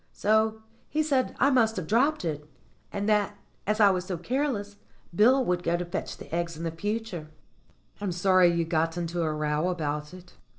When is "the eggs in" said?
6.17-6.71